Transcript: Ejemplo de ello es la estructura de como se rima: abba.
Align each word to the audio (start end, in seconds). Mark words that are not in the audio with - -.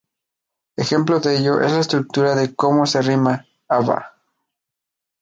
Ejemplo 0.77 1.19
de 1.19 1.37
ello 1.37 1.61
es 1.61 1.73
la 1.73 1.81
estructura 1.81 2.33
de 2.33 2.55
como 2.55 2.87
se 2.87 3.03
rima: 3.03 3.45
abba. 3.67 4.15